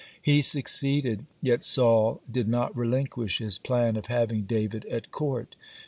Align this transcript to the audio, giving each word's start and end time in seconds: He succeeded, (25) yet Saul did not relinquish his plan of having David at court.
He 0.19 0.41
succeeded, 0.41 1.27
(25) 1.41 1.43
yet 1.43 1.63
Saul 1.63 2.21
did 2.31 2.47
not 2.47 2.75
relinquish 2.75 3.37
his 3.37 3.59
plan 3.59 3.95
of 3.95 4.07
having 4.07 4.45
David 4.45 4.83
at 4.87 5.11
court. 5.11 5.55